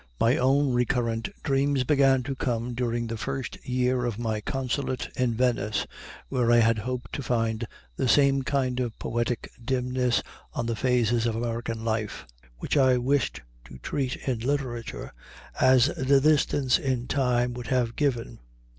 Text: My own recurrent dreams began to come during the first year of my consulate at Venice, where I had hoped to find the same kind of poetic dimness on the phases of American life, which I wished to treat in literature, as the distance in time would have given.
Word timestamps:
My 0.19 0.35
own 0.35 0.73
recurrent 0.73 1.29
dreams 1.43 1.83
began 1.83 2.23
to 2.23 2.33
come 2.33 2.73
during 2.73 3.05
the 3.05 3.17
first 3.17 3.63
year 3.63 4.03
of 4.05 4.17
my 4.17 4.41
consulate 4.41 5.07
at 5.15 5.29
Venice, 5.29 5.85
where 6.27 6.51
I 6.51 6.57
had 6.57 6.79
hoped 6.79 7.13
to 7.13 7.21
find 7.21 7.67
the 7.97 8.07
same 8.07 8.41
kind 8.41 8.79
of 8.79 8.97
poetic 8.97 9.51
dimness 9.63 10.23
on 10.53 10.65
the 10.65 10.75
phases 10.75 11.27
of 11.27 11.35
American 11.35 11.85
life, 11.85 12.25
which 12.57 12.75
I 12.77 12.97
wished 12.97 13.41
to 13.65 13.77
treat 13.77 14.15
in 14.27 14.39
literature, 14.39 15.13
as 15.59 15.91
the 15.95 16.19
distance 16.19 16.79
in 16.79 17.05
time 17.07 17.53
would 17.53 17.67
have 17.67 17.95
given. 17.95 18.39